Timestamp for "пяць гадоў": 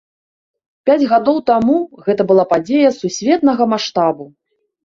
0.89-1.37